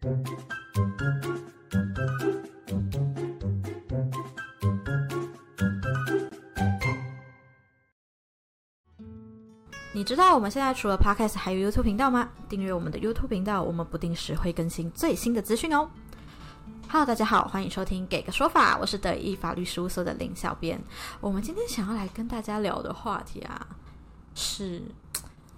[0.00, 0.08] 你
[10.02, 12.30] 知道我们现在除了 Podcast 还有 YouTube 频道吗？
[12.48, 15.90] 订阅我们的 YouTube 频道，我们不定时会更新最新的资讯哦。
[16.88, 20.82] Hello，大家好，欢迎收听《给个说法》，我是德意法律事务所的林小编。
[21.20, 23.66] 我们今天想要来跟大家聊的话题啊，
[24.34, 24.80] 是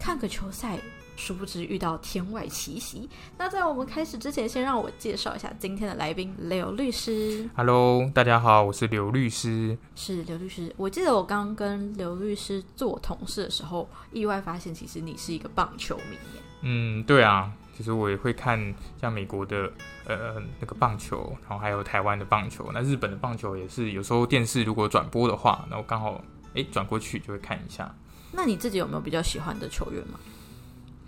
[0.00, 0.80] 看个球赛，
[1.16, 3.08] 殊不知遇到天外奇袭。
[3.38, 7.48] 那在我们开始之前，先让我介绍一下今天的来宾刘律师。
[7.54, 9.76] Hello，大家好，我是刘律师。
[9.94, 16.42] 是刘律师，我记得我刚跟刘律师做同事的时候，意外发现其实你是一个棒球迷耶。
[16.62, 19.72] 嗯，对啊，其实我也会看像美国的
[20.06, 22.70] 呃那个棒球，然后还有台湾的棒球。
[22.72, 26.22] 那日本的棒球也是，有时候电视如果转播的话，那我刚好
[26.54, 27.92] 哎转过去就会看一下
[28.32, 30.18] 那你自己有没有比较喜欢的球员吗？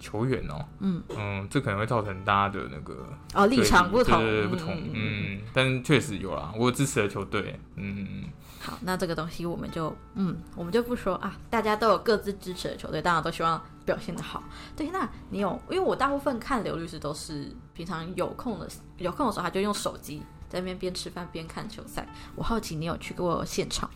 [0.05, 0.65] 球员哦。
[0.81, 4.75] 嗯嗯，这可能会造成大家的那个哦，立场不同，对对对不同。
[4.75, 7.59] 嗯嗯，但确实有啦，我有支持的球队。
[7.77, 8.25] 嗯，
[8.61, 14.43] 好，那这个东西我们就嗯，我们就不说啊，大家都有各自支持的球队，当然都希望表现的好。
[14.77, 15.59] 对，那你有？
[15.71, 22.07] 因为我大部分看刘律师都是平常有空的有空的时候，他就用手机在那边边吃饭边看球赛。
[22.37, 23.89] 我好奇你有去过现场？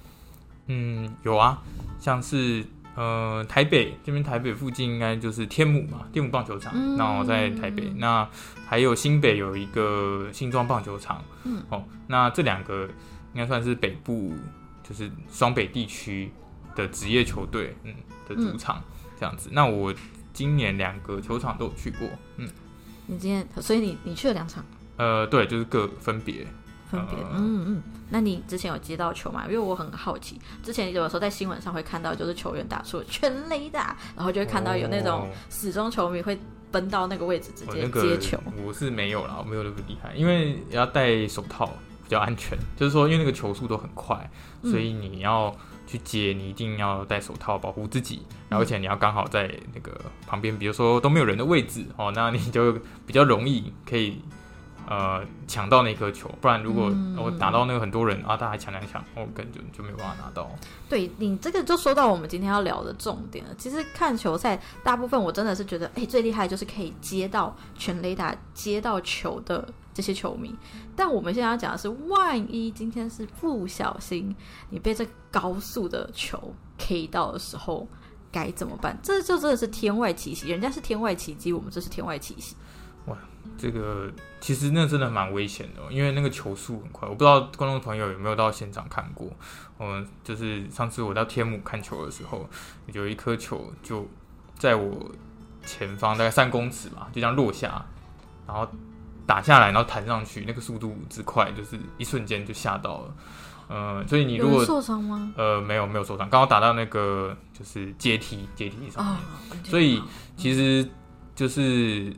[0.70, 1.62] 嗯，有啊，
[1.98, 2.62] 像是
[2.98, 6.96] 呃台北这边台北附近应该就是天母嘛，天母棒球场，嗯。
[6.96, 8.28] 然后在台北，那
[8.66, 12.86] 还有新北有一个新庄棒球场，嗯，哦，那这两个
[13.34, 14.34] 应该算是北部
[14.82, 16.28] 就是双北地区
[16.74, 17.94] 的职业球队，嗯
[18.28, 18.82] 的主场、
[19.16, 19.48] 这样子。
[19.52, 19.94] 那我
[20.32, 22.48] 今年两个球场都有去过，嗯，
[23.06, 24.64] 你今天，所以你你去了两场，
[24.96, 26.44] 呃，对，就是各分别，
[26.90, 27.82] 分别，呃嗯嗯。
[28.10, 29.44] 那你之前有接到球吗？
[29.46, 36.38] 因为我很好奇，之前有的时候在新闻上会看到，就是球员打出了全雷打，然后就会看到有那种哦死忠球迷会
[36.72, 38.38] 奔到那个位置直接接球。
[38.64, 41.66] 我是没有啦，我没有那么厉害，因为要戴手套
[42.04, 42.56] 比较安全。
[42.76, 44.30] 就是说，因为那个球速都很快，
[44.62, 45.54] 嗯所以你要
[45.86, 49.92] 去接，你一定要戴手套保护自己，然后而且你要刚好在那个
[50.26, 52.72] 旁边，比如说都没有人的位置哦，那你就
[53.06, 54.22] 比较容易可以。
[54.88, 60.50] 呃，抢到那颗球，不然如果嗯我打到那个很多人啊，大家抢抢抢，我根本就就没有办法拿到。
[60.88, 63.54] 对你这个就说到我们今天要聊的重点了。
[63.58, 70.56] 其实看球赛，大部分我真的是觉得，哎，最厉害就是可以接到全雷达、接到球的这些球迷。
[70.96, 74.34] 但我们现在要讲的是，万一今天是不小心
[74.70, 77.86] 你被这高速的球 K 到的时候，
[78.32, 78.98] 该怎么办？
[79.02, 82.56] 这就真的是天外奇袭，人家是天外奇迹，我们这是天外奇袭。
[83.58, 84.10] 这个
[84.40, 87.08] 其实那真的蛮危险的哦、因为那个球速很快。
[87.08, 89.28] 我不知道观众朋友有没有到现场看过。
[89.80, 92.48] 嗯，就是上次我到天母看球的时候，
[92.92, 94.08] 有一颗球就
[94.56, 95.10] 在我
[95.64, 97.84] 前方大概三公尺吧，就这样落下，
[98.46, 98.66] 然后
[99.26, 103.14] 打下来，然后弹上去，那个速度之快，就是一瞬间就吓到了。
[103.70, 105.32] 嗯，所以你如果受伤吗？
[105.36, 109.14] 呃没有没有受伤，刚好打到那个就是阶梯阶梯上面。
[109.14, 109.20] 啊、
[109.62, 110.02] 所以
[110.36, 110.88] 其实
[111.36, 112.12] 就是，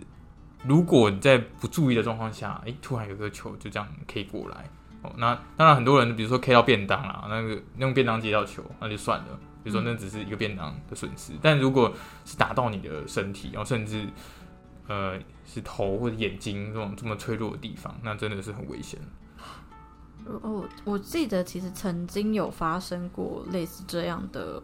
[0.63, 4.69] 如果你在不注意的状况下，诶，突然有个球就这样 K 过来，
[5.03, 11.93] 哦，那当然很多人比如说 K 到便当啦，那个用便当接到球，那就算了，比如说那只是一个便当的损失，但如果
[12.27, 14.07] 是打到你的身体，然后甚至
[14.87, 19.01] 呃是头或者眼睛这种这么脆弱的地方，那真的是很危险。
[20.27, 24.63] 哦，我记得其实曾经有发生过类似这样的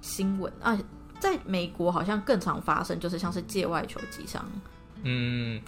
[0.00, 0.76] 新闻啊，
[1.20, 4.44] 在美国好像更常发生，就是像是界外球击伤。
[5.02, 5.60] 嗯，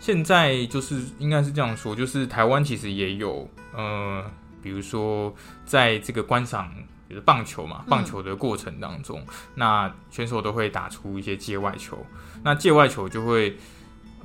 [0.00, 4.24] 现在就是应该是这样说，就是台湾其实也有呃，
[4.62, 6.72] 比如说在这个观赏。
[7.08, 11.96] 就是棒球嘛，棒球的过程当中，那选手都会打出一些界外球。
[12.42, 13.56] 那界外球就会，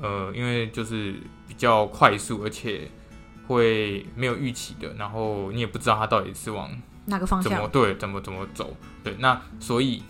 [0.02, 1.14] 呃，因为就是
[1.48, 2.90] 比较快速，而且
[3.46, 6.76] 会没有预期的，然后你也不知道它到底是往
[7.06, 7.54] 哪个方向？
[7.54, 10.02] 怎么对，怎么怎么走，对，那所以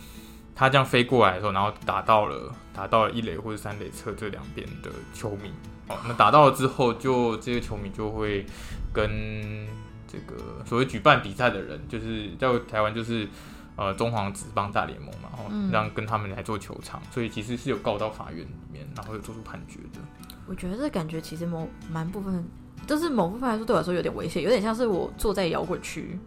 [0.55, 5.51] 他这样飞过来的时候，然后打到了打到了一垒或者三垒侧这两边的球迷，
[5.87, 8.45] 哦，那打到了之后就，这些球迷就会
[8.93, 9.67] 跟
[10.07, 13.27] 这个所谓举办比赛的人，就是在台湾就是
[13.75, 19.99] 呃中皇职棒大联盟嘛，哦，后让跟他们来做球场，所以其实是有告到法院里面，然后有做出判决的。
[20.47, 22.45] 我觉得这感觉其实某蛮部分，
[22.85, 26.19] 就是某部分来说对我来说有点危险，有点像是我坐在摇滚区，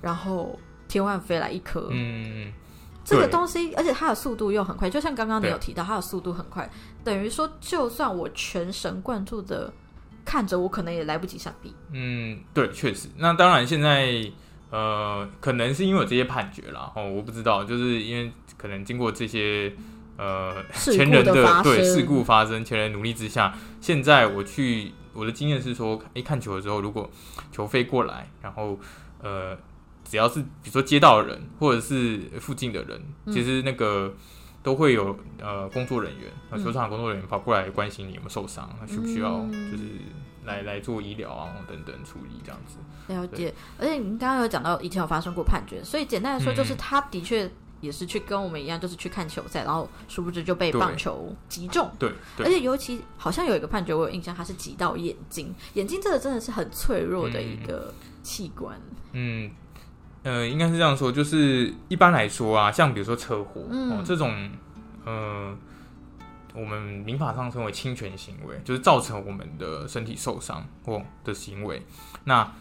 [0.00, 0.58] 然后
[0.88, 2.52] 天外飞来一颗，嗯，
[3.08, 6.70] 这个东西，而且它的速度又很快，就像刚刚你有提到，它的速度很快，
[7.02, 9.72] 等于说就算我全神贯注的
[10.24, 11.74] 看着，我可能也来不及闪避。
[11.92, 13.08] 嗯，对，确实。
[13.16, 14.30] 那当然，现在
[14.70, 19.72] 呃，可能是因为有这些判决啦，哦，我不知道，就是因为可能经过这些
[20.18, 27.08] 呃前人的发对事故发生，前人努力之下，现在我去我的经验是说，诶，看球的时候，如果
[27.50, 28.78] 球飞过来，然后
[29.22, 29.56] 呃，
[30.08, 34.14] 只要是比如说街道的人或者是附近的人，嗯其实那个
[34.62, 39.84] 都会有呃工作人员，球场的工作人员跑过来关心你有没有受伤，需不需要嗯就是
[40.44, 42.78] 来来做医疗啊等等处理这样子。
[43.12, 43.54] 了解。
[43.78, 47.50] 而且您刚刚有讲到以前有发生过判决，所以简单来说，嗯就是他的确
[47.80, 51.90] 也是去跟我们一样，就是去看球赛，然后殊不知就被棒球击中。
[51.98, 58.80] 对而对，且尤其好像有一个判决，我有印象，他是击到眼睛，眼睛这个真的是很脆弱的一个器官。
[59.12, 59.50] 嗯。
[60.24, 64.50] 呃，应该是这样说，就是一般来说啊，像比如说车祸、嗯哦这种，
[65.04, 65.56] 呃，
[66.54, 71.82] 我们民法上称为侵权行为，就是造成我们的身体受伤或的行为。
[72.24, 72.52] 那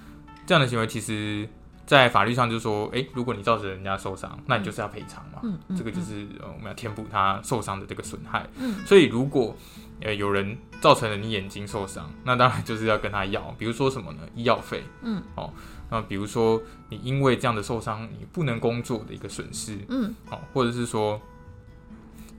[0.45, 1.49] 这样的行为，其实
[1.87, 5.39] 在法律上就说，诶，如果你造成人家受伤，那你就是要赔偿嘛。
[5.41, 8.45] 嗯嗯，这个就是呃，我们要填补他受伤的这个损害。
[8.59, 9.55] 嗯所以如果
[10.01, 14.19] 呃有人造成了你眼睛受伤，那当然就是要跟他要，比如说什么呢？
[14.35, 14.83] 医药费。
[15.01, 15.51] 嗯，哦，
[15.89, 21.19] 那比如说你因为这样的受伤，你不能工作的一个损失，嗯哦，或者是说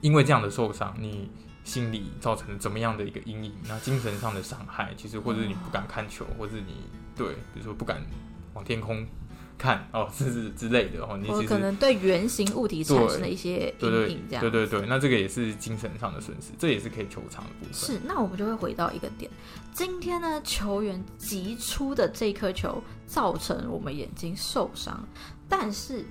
[0.01, 1.31] 因为这样的受伤，你
[1.63, 3.51] 心理造成了怎么样的一个阴影？
[3.67, 6.75] 那精神上的伤害，其实或者是你不敢看球，或者你
[7.15, 7.99] 对，比如说不敢
[8.53, 9.05] 往天空
[9.59, 17.73] 看哦，是是之类的哦，你其实可能对圆形物体产生了一些阴影，这样对对对，那这个也是精神上的损失，这也是可以求偿的部分。
[17.73, 19.29] 是，那我们就会回到一个点，
[19.73, 25.05] 今天呢，球员击出的这颗球造成我们眼睛受伤，
[25.49, 26.05] 但是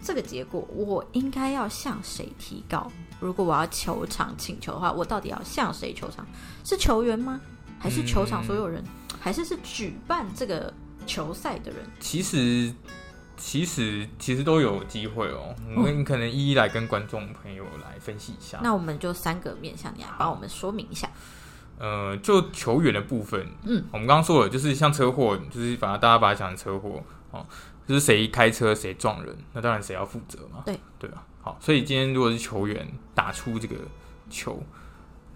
[0.00, 2.90] 这个结果我应该要向谁提告？
[3.18, 6.24] 如果我要球场请求的话，我到底要向谁求偿？
[6.64, 7.40] 是球员吗？
[7.78, 8.84] 还是球场所有人？
[9.18, 10.72] 还是是举办这个
[11.10, 11.80] 球赛的人？
[11.98, 12.72] 其实，
[13.36, 15.52] 其实，其实都有机会哦。
[15.74, 18.60] 我们可能一一来跟观众朋友来分析一下。
[18.62, 21.10] 那我们就三个面向，你来帮我们说明一下。
[21.78, 27.02] 呃，就球员的部分，嗯，我们刚刚说了，就是像车祸，就是把它大家把它讲成车祸
[27.32, 27.44] 哦，
[27.88, 30.62] 就是谁开车谁撞人，那当然谁要负责嘛。
[30.64, 31.24] 对对啊。
[31.42, 33.74] 好，所以今天如果是球员打出这个
[34.28, 34.62] 球，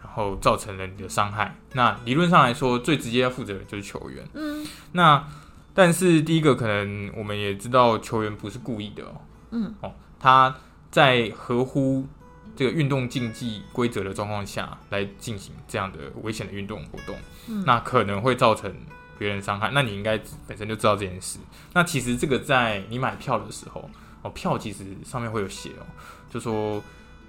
[0.03, 4.23] 然后造成了你的伤害，那理论上来说，最直接要负责的就是球员。
[4.35, 5.27] 嗯那
[5.75, 10.57] 但是第一个可能我们也知道球员不是故意的哦，嗯哦，他
[10.91, 12.07] 在合乎
[12.55, 17.17] 这个运动竞技规则的状况下来进行这样的危险的运动活动，
[17.49, 18.73] 嗯，那可能会造成
[19.19, 19.71] 别人伤害。
[19.75, 20.17] 那你应该
[20.47, 21.41] 本身就知道这件事。
[21.73, 23.91] 那其实这个在你买票的时候，
[24.23, 25.87] 哦，票其实上面会有写哦，
[26.31, 26.81] 就说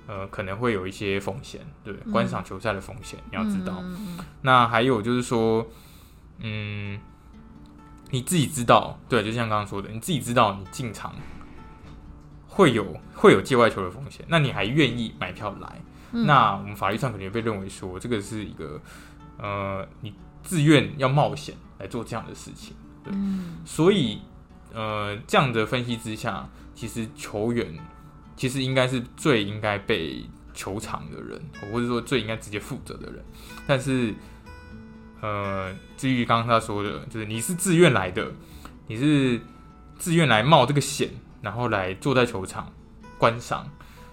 [0.06, 3.84] 呃可能会有一些风险，对不对，嗯观赏球赛的风险你要知道。
[4.44, 5.68] 那还有就是说，
[6.40, 7.00] 嗯，
[8.12, 11.14] 你自己知道，对，就像刚刚说的，你自己知道你进场
[12.48, 15.82] 会有会有界外球的风险，那你还愿意买票来？
[16.12, 18.80] 嗯那我们法律上肯定被认为说，这个是一个
[19.38, 20.14] 呃，你
[20.44, 22.74] 自愿要冒险来做这样的事情，
[23.04, 24.22] 对，嗯所以
[24.74, 27.78] 呃，这样的分析之下，其实球员
[28.38, 30.24] 其实应该是最应该被
[30.54, 31.42] 球场的人，
[31.72, 33.22] 或者说最应该直接负责的人。
[33.68, 34.14] 但是，
[35.22, 38.32] 呃，至于刚刚他说的，就是你是自愿来的，
[38.88, 39.40] 你是
[39.98, 41.10] 自愿来冒这个险，
[41.42, 42.72] 然后来坐在球场
[43.18, 43.68] 观赏，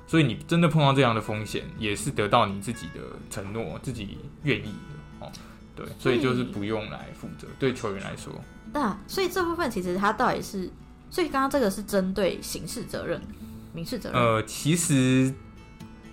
[0.07, 5.31] 所以你真的碰到这样的风险，也是得到你自己的承诺，自己愿意的哦。
[5.75, 7.49] 对，所以就是不用来负责。
[7.59, 8.33] 对球员来说，
[8.73, 10.71] 那所以这部分其实他到底是，
[11.11, 13.21] 所以刚刚这个是针对刑事责任、
[13.73, 14.21] 民事责任。
[14.21, 15.35] 呃，其实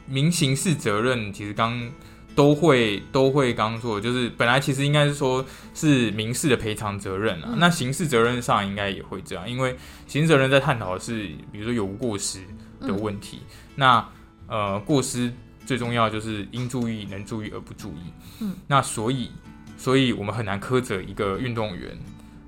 [0.07, 1.91] 民刑事责任其实刚
[2.39, 7.59] 都会都会刚刚说的，就是本来其实应该是说是民事的赔偿责任啊，嗯。
[7.59, 9.75] 那刑事责任上应该也会这样，因为
[10.07, 12.39] 刑事责任在探讨的是比如说有无过失
[12.79, 13.41] 的问题，
[13.75, 14.07] 那
[14.47, 15.29] 呃过失
[15.65, 19.29] 最重要就是应注意能注意而不注意，嗯，那所以
[19.75, 21.97] 所以我们很难苛责一个运动员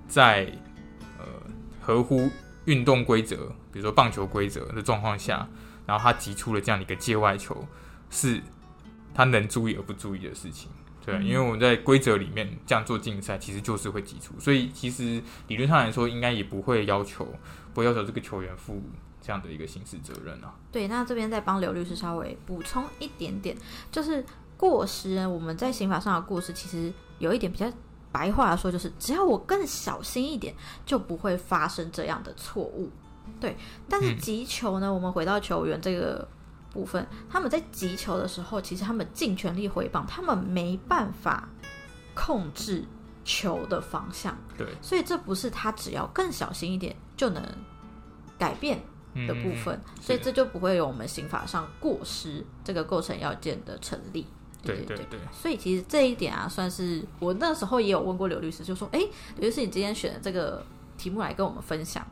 [0.07, 0.49] 在
[1.19, 1.25] 呃
[1.81, 2.29] 合乎
[2.63, 3.35] 运动规则，
[3.73, 5.45] 比如说棒球规则的状况下，
[5.85, 7.67] 然后他击出了这样的一个界外球，
[8.09, 8.41] 是
[9.13, 10.69] 他能注意而不注意的事情。
[11.03, 17.27] 对，嗯因为我们在规则里面这样做竞赛，其实就是会挤出，所以其实理论上来说，应该也不会要求，
[17.73, 18.79] 不会要求这个球员负
[19.19, 20.53] 这样的一个刑事责任啊。
[20.71, 23.57] 对，那这边再帮刘律师稍微补充一点点，
[23.91, 24.23] 就是
[24.57, 27.71] 过失呢，我们在刑法上的过失，其实有一点比较
[28.11, 30.53] 白话来说，就是只要我更小心一点，
[30.85, 32.91] 就不会发生这样的错误。
[33.39, 33.55] 对，
[33.89, 36.27] 但是嗯击球呢，我们回到球员这个
[36.71, 41.49] 部分，他们在击球的时候，其实他们尽全力回棒，他们没办法
[42.15, 42.85] 控制
[43.23, 44.37] 球的方向。
[44.57, 47.43] 对，所以这不是他只要更小心一点就能
[48.37, 48.81] 改变
[49.27, 54.25] 的部分，所以这就不会有我们刑法上过失这个构成要件的成立。
[54.63, 58.99] 对对对，所以其实这一点啊，算是我那时候也有问过刘律师，就说：“哎，
[59.37, 60.63] 刘律师，你今天选的这个
[60.99, 62.05] 题目来跟我们分享。”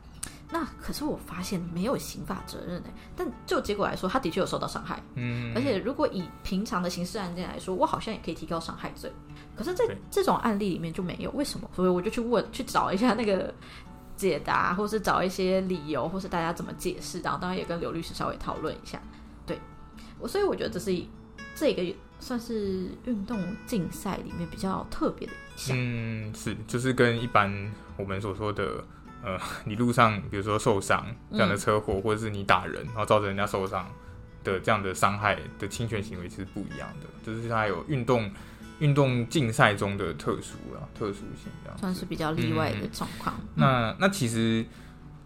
[0.52, 5.00] 那可是我发现没有刑法责任哎，但就结果来说，他的确有受到伤害。
[5.14, 9.12] 嗯，而且如果以平常的刑事案件来说，我好像也可以提高伤害罪。
[9.54, 11.70] 可是，在这种案例里面就没有，为什么？
[11.72, 13.54] 所以我就去问，去找一下那个
[14.16, 17.20] 解答，或是找一些理由，或是大家怎么解释。
[17.20, 19.00] 然后当然也跟刘律师稍微讨论一下。
[19.46, 19.56] 对，
[20.18, 21.00] 我所以我觉得这是
[21.54, 25.76] 这个算是运动竞赛里面比较特别的一项。
[25.78, 28.84] 嗯，是，就是跟一般我们所说的。
[29.22, 33.86] 呃， 你路上比如说受伤这样的车祸，或者是你打人，然后造成人家受伤
[34.44, 38.30] 的这样的伤害的侵权行为是不一样的，就是它有运动
[38.78, 43.34] 运动竞赛中的特殊啊特殊性这样，算是比较例外的状况。
[43.54, 44.64] 那那其实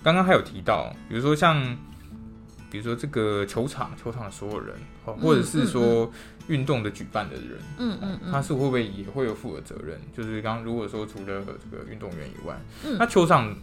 [0.03, 1.77] 刚刚还有提到，比如说像
[2.75, 6.11] 比如说这个球场球场的所有人，或者是说。
[6.49, 9.99] 运动的举办的人，嗯嗯他是会不会也会有负的责任？
[10.15, 12.61] 就是刚如果说除了这个运动员以外，
[12.99, 13.57] 那球场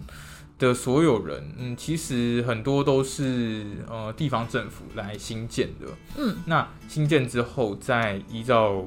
[0.58, 5.86] 的所有人，嗯，其实很多都是呃地方政府来新建的，
[6.18, 8.84] 嗯，那新建之后再依照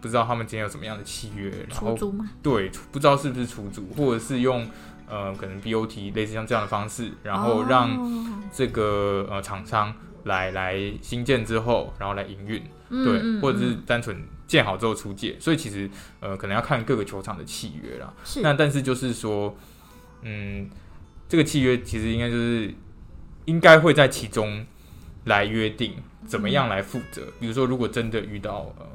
[0.00, 2.28] 不知道他们今天有什么样的契约，然后出租吗？
[2.42, 4.68] 对，不知道是不是出租，或者是用
[5.08, 9.94] 呃可能 BOT 类似像这样的方式，然后让这个呃厂商
[10.24, 12.62] 来来新建之后，然后来营运。
[12.88, 18.14] 对，或者是单纯建好之后出借，所以其实呃，可能要看各个球场的契约啦。
[18.24, 19.56] 是，那但是就是说，
[20.22, 20.70] 嗯，
[21.28, 22.72] 这个契约其实应该就是
[23.46, 24.64] 应该会在其中
[25.24, 25.94] 来约定
[26.28, 27.26] 怎么样来负责。
[27.40, 28.86] 比如说，如果真的遇到呃，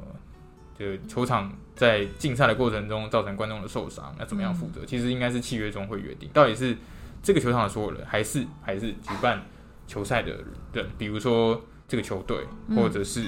[0.78, 4.84] 就球场在竞赛的过程中造成观众的受伤，那怎么样负责？
[4.84, 6.76] 其实应该是契约中会约定，到底是
[7.22, 9.42] 这个球场的所有人，还是还是举办
[9.86, 10.38] 球赛的
[10.72, 13.24] 人，比如说这个球队，或者是。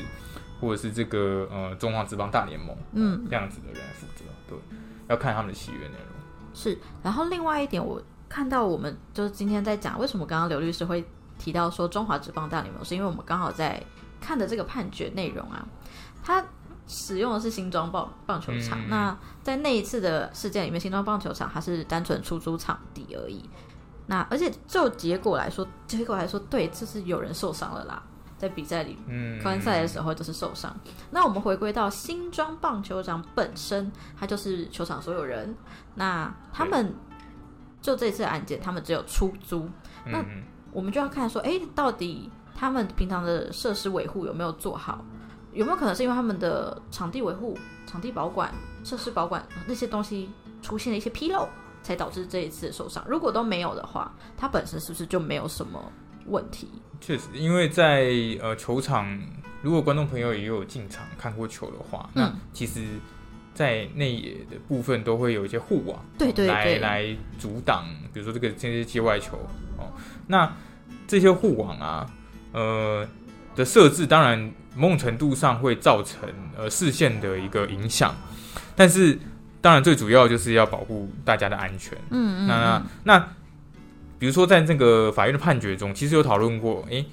[0.60, 4.56] 或者是这个呃中华职棒大联盟，嗯，这样子的人来负责，对，
[5.08, 6.54] 要看他们的契约内容。
[6.54, 11.04] 是，然后另外一点，我看到我们就是今天在讲，为什么刚刚刘律师会
[11.38, 13.82] 提到说中华职棒大联盟，是因为我们刚好在
[14.22, 15.66] 看的这个判决内容啊，
[16.22, 16.42] 他
[16.86, 18.78] 使用的是新庄棒棒球场。
[18.88, 23.48] 那在那一次的事件里面，新庄棒球场它是单纯出租场地而已。
[24.06, 28.02] 那而且就结果来说，结果来说，对，就是有人受伤了啦。
[28.36, 30.74] 在比赛里，嗯观赛的时候就是受伤。
[31.12, 35.56] 那我们回归到新庄棒球场本身，它就是球场所有人。
[35.94, 36.94] 那他们
[37.80, 39.70] 就这次案件，他们只有出租。
[40.04, 40.22] 那
[40.72, 45.02] 我们就要看说，哎，到底他们平常的设施维护有没有做好？
[45.54, 47.56] 有没有可能是因为他们的场地维护、
[47.86, 50.28] 场地保管、设施保管那些东西
[50.60, 51.48] 出现了一些纰漏，
[51.82, 53.04] 才导致这一次受伤？
[53.08, 55.80] 如果都没有的话，它本身是不是就没有什么
[56.26, 56.68] 问题？
[57.00, 59.06] 确实，因为在呃球场，
[59.62, 62.82] 如果观众朋友也有进场看过球的话，那其实，
[63.52, 69.36] 在内野的部分都会有一些护网，对对来来阻挡，比如说这个这些界外球
[69.76, 69.92] 哦。
[70.26, 70.50] 那
[71.06, 72.10] 这些护网啊，
[72.52, 73.06] 呃
[73.54, 78.14] 的设置，当然某种程度上会造成呃视线的一个影响，
[78.74, 79.18] 但是
[79.60, 81.96] 当然最主要就是要保护大家的安全。
[82.10, 83.28] 嗯嗯，那那。
[84.16, 87.04] 比如说，在这个法院的判决中，其实有讨论过，诶，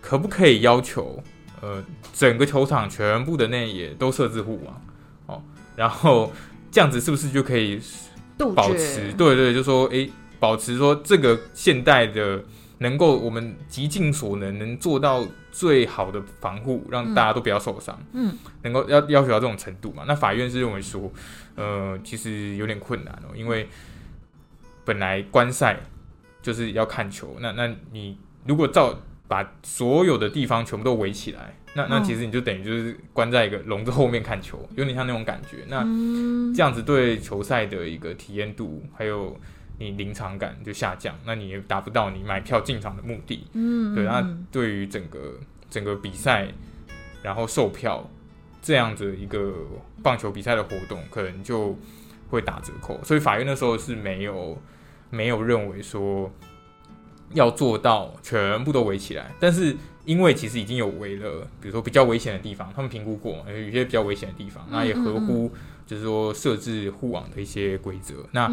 [0.00, 1.22] 可不可以要求，
[1.60, 4.82] 呃，整个球场全部的内野都设置护网，
[5.26, 5.42] 哦，
[5.76, 6.32] 然后
[6.72, 7.80] 这样子是不是就可以
[8.56, 9.12] 保持？
[9.12, 10.10] 对对，就说，诶，
[10.40, 12.42] 保持说这个现代的
[12.80, 20.04] 能够我们极尽所能能做到最好的防护，让大家都不要受伤，嗯，能够要要求到这种程度嘛？
[20.06, 21.10] 那法院是认为说，
[21.54, 23.68] 呃，其实有点困难哦，因为
[24.84, 25.80] 本来观赛。
[26.42, 35.58] 就是要看球，那那你如果照把所有的地方全部都围起来，那那其实你就等于就是关在一个笼子后面看球，有点像那种感觉。
[35.68, 35.82] 那
[36.56, 39.38] 这样子对球赛的一个体验度，还有
[39.80, 43.48] 你临场感就下降，那你也达不到你买票进场的目的。
[43.54, 44.04] 嗯，对。
[44.04, 46.46] 那对于整个整个比赛，
[47.20, 48.08] 然后售票
[48.62, 49.52] 这样子一个
[50.04, 51.76] 棒球比赛的活动，可能就
[52.28, 53.02] 会打折扣。
[53.02, 54.56] 所以法院那时候是没有。
[55.12, 56.32] 没有认为说
[57.32, 65.52] 要做到全部都围起来，但是因为其实已经有围了，比如说比较危险的地方，他们评估过，有些比较危险的地方，那也合乎
[65.86, 68.26] 就是说设置护网的一些规则。
[68.32, 68.50] 那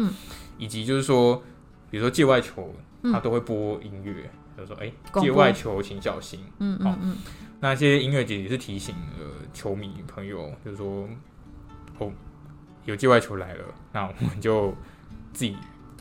[0.58, 1.42] 以及就是说，
[1.90, 2.74] 比如说界外球，
[3.12, 6.40] 他都会播音乐，就说哎，界外球请小心。
[6.58, 7.16] 嗯嗯嗯，
[7.60, 11.08] 那些音乐节也是提醒了球迷朋友，就是说
[11.98, 12.12] 哦，
[12.84, 14.74] 有界外球来了，那我们就
[15.32, 15.56] 自己。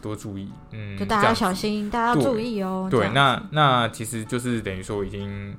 [0.07, 2.87] 多注意，嗯，就大家要小心，大家要注意哦。
[2.89, 5.55] 对，那那其实就是等于说已经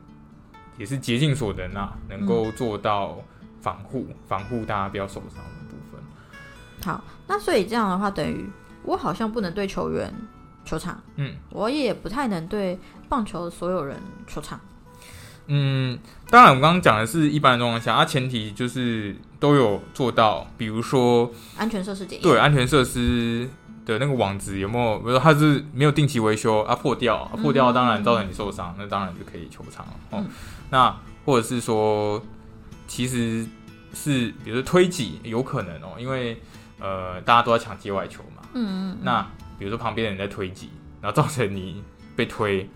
[0.76, 3.18] 也是竭尽所能啊，能够做到
[3.60, 6.00] 防护，防护大家不要受伤的部分。
[6.84, 8.48] 好，那所以这样的话，等于
[8.82, 10.12] 我好像不能对球员
[10.64, 12.78] 球场，嗯，我也不太能对
[13.08, 14.58] 棒球的所有人球场。
[15.48, 15.98] 嗯，
[16.30, 23.48] 当然我刚刚讲的是一般的状况下，啊，前提就是都有做到，比如说安全设施检验，对安全设施
[23.84, 30.22] 的那个网子有没有，比如说它是没有定期维修啊破掉，啊破掉当然造成你受伤，那当然就可以求偿了哦。
[30.24, 30.30] 嗯。
[30.70, 32.22] 那或者是说，
[32.86, 33.46] 其实
[33.94, 36.40] 是比如说推挤有可能哦，因为
[36.78, 39.22] 呃大家都在抢界外球嘛，嗯嗯嗯，那
[39.58, 40.68] 比如说旁边的人在推挤，
[41.00, 41.82] 然后造成你
[42.14, 42.68] 被推，哦，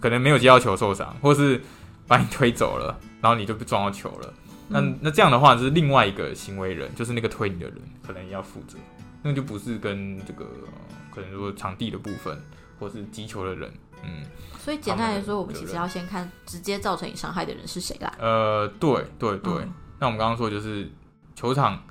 [0.00, 1.60] 可能没有接到球受伤，或是
[2.06, 4.32] 把你推走了，然后你就被撞到球了。
[4.68, 8.78] 那、嗯那这样的话，就是另外一个行为人，就是那个推你的人，可能也要负责。
[9.22, 10.68] 那就不是跟这个呃
[11.14, 12.38] 可能说场地的部分，
[12.78, 13.70] 或是击球的人，
[14.02, 14.22] 嗯，
[14.58, 18.12] 所以简单来说，我们其实要先看直接造成你伤害的人是谁啦。
[18.18, 19.52] 呃，对对对。
[19.54, 20.90] 嗯那我们刚刚说就是
[21.36, 21.82] 球场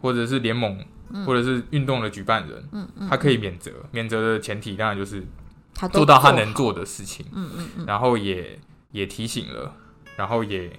[0.00, 3.72] 或者是联盟，嗯或者是运动的举办人，嗯嗯，他可以免责。
[3.90, 5.22] 免责的前提当然就是
[5.88, 7.24] 做到他能做的事情。
[7.32, 8.58] 嗯嗯嗯，然后也
[8.92, 9.74] 也提醒了，
[10.16, 10.70] 然后也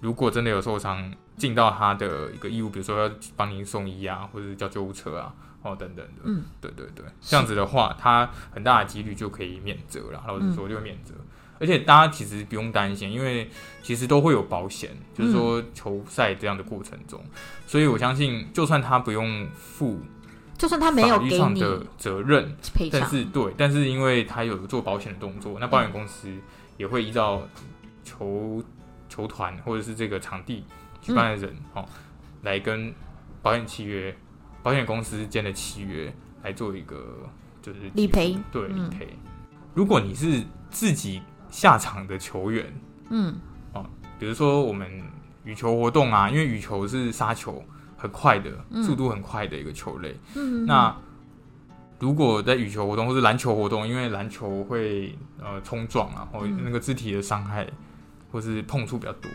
[0.00, 10.24] 如果真的有受伤，尽到他的一个义务，比如说要帮您送医啊，或者是叫救护车啊，哦等等的，嗯，对对对，这样子的话，他很大的几率就可以免责了。
[10.26, 11.14] 老实说，就免责。
[11.60, 13.50] 而且大家其实不用担心，因为
[13.82, 17.20] 其实都会有保险，就是说球赛这样的过程中，
[17.66, 20.00] 所以我相信，就算他不用负
[20.58, 23.00] 就算他没有给你的责任，赔偿。
[23.00, 26.28] 但，是对，但是因为他有做保险的动作，那保险公司
[26.76, 27.48] 也会依照
[28.04, 28.62] 球
[29.08, 30.64] 球团或者是这个场地
[31.00, 31.88] 举办的人、哦，
[32.42, 32.92] 来跟
[33.40, 34.14] 保险契约、
[34.62, 36.12] 保险公司间的契约
[36.42, 37.28] 来做一个
[37.62, 38.36] 就是理赔。
[38.50, 39.16] 对理嗯赔。
[39.74, 43.38] 如果你是自己下场的球员，嗯。
[43.72, 43.86] 哦
[44.18, 44.90] 比如说我们
[45.44, 47.64] 羽球活动啊，因为羽球是杀球
[47.98, 50.16] 很快的，嗯速度很快的一个球类。
[50.34, 50.96] 嗯，那
[51.98, 57.68] 如果在羽球活动或是篮球活动，因为篮球会呃冲撞啊，或嗯那个肢体的伤害，
[58.30, 59.28] 或是碰触比较多，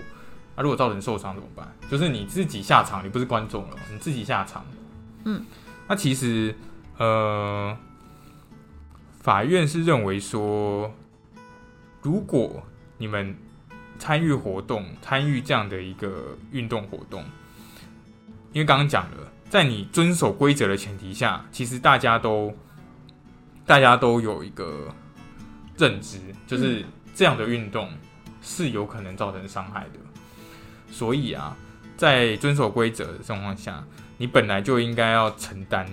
[0.55, 1.67] 那、如果造成受伤怎么办？
[1.91, 4.65] 就是你自己下场，你不是观众了，你自己下场。
[5.25, 5.45] 嗯，
[5.87, 6.55] 那其实
[6.97, 7.77] 呃，
[9.19, 10.89] 法院是认为说，
[12.01, 12.63] 如果
[12.97, 13.35] 你们
[13.99, 17.25] 参与活动，参与这样的一个运动活动，
[18.53, 22.53] 因为刚刚讲了，在你遵守规则的前提下，其实大家都
[23.65, 24.93] 大家都有一个
[25.77, 26.85] 认知，就是
[27.15, 27.89] 这样的运动
[28.41, 29.99] 是有可能造成伤害的。
[30.91, 31.57] 所以啊，
[31.97, 33.83] 在遵守规则的状况下，
[34.17, 35.85] 你本来就应该要承担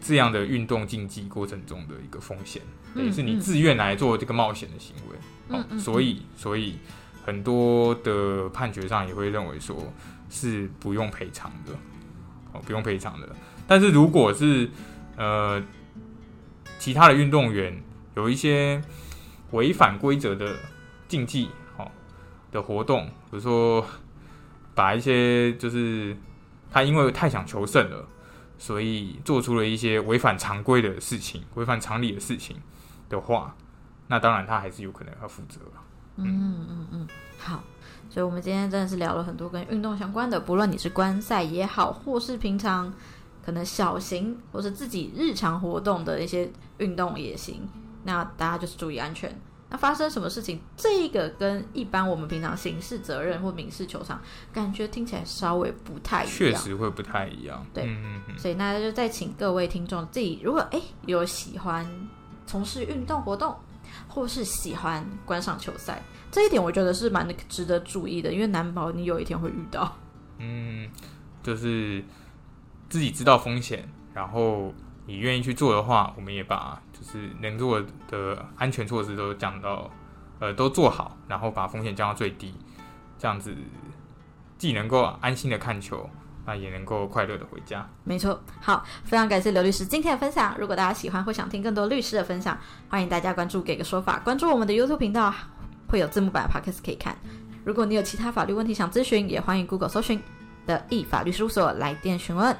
[0.00, 2.60] 这样的运动竞技过程中的一个风险，
[2.94, 5.78] 等于是你嗯自愿来做这个冒险的行为。
[5.78, 6.78] 所以所以
[7.24, 9.76] 很多的判决上也会认为说
[10.28, 11.72] 是不用赔偿的，
[12.52, 13.28] 哦，不用赔偿的。
[13.66, 14.68] 但是如果是
[15.16, 15.62] 呃
[16.78, 17.82] 其他的运动员
[18.16, 18.82] 有一些
[19.52, 20.56] 违反规则的
[21.08, 21.90] 竞技，哦
[22.50, 23.86] 的活动，比如说
[24.74, 26.16] 把一些就是
[26.70, 28.06] 他因为太想求胜了，
[28.58, 32.56] 所以做出了一些违反常规的事情、违反常理的事情
[33.08, 33.54] 的话，
[34.08, 35.60] 那当然他还是有可能要负责。
[36.16, 37.62] 嗯嗯嗯，好。
[38.10, 42.92] 所以，我们今天真的是聊了很多跟运动相关的，不论你是观赛也好，或是平常
[43.44, 46.48] 可能小型或是自己日常活动的一些
[46.78, 47.68] 运动也行。
[48.04, 49.36] 那大家就是注意安全。
[49.68, 54.20] 那发生什么事情，这个跟一般我们平常刑事责任或民事球场，
[54.52, 56.36] 感觉听起来稍微不太一样。
[56.36, 57.66] 确实会不太一样。
[57.74, 61.84] 对嗯嗯嗯，所以那就再请各位听众自己，如果哎有喜欢
[62.46, 63.56] 从事运动活动，
[64.08, 69.96] 或是喜欢观赏球赛，这一点我觉得是蛮值得注意的，因为难保你有一天会遇到。
[70.38, 70.90] 嗯，
[71.42, 72.04] 就是
[72.88, 74.72] 自己知道风险，然后
[75.06, 79.90] 你愿意去做的话，我们也把就是能做的安全措施都讲到
[80.40, 82.54] 呃都做好，然后把风险降到最低，
[83.18, 83.54] 这样子
[84.58, 86.08] 既能够安心的看球，
[86.46, 87.88] 那也能够快乐的回家。
[88.04, 90.54] 没错，好，非常感谢刘律师今天的分享。
[90.58, 95.32] 如果大家喜欢或想听更多律师的分享，欢迎大家关注“给个说法”，关注我们的 YouTube 频道，
[95.88, 97.16] 会有字幕版的 Podcast 可以看。
[97.64, 100.20] 如果你有其他法律问题想咨询，也欢迎 Google 搜寻
[100.66, 102.56] 的易法律事务所来电询问。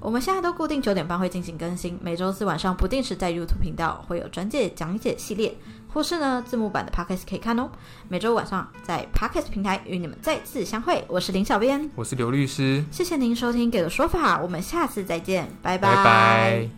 [0.00, 5.52] 我们现在都固定九点半会进行更新，每周四晚上不定时在 YouTube 频道会有专介讲解系列，
[5.92, 7.68] 或是呢字幕版的 Podcast 可以看哦。
[8.08, 15.76] 每周晚上在 Podcast 平台与你们再次相会，我是林小编，我是刘律师，谢谢您收听《给个说法》，我们下次再见，拜。
[15.76, 16.77] 拜拜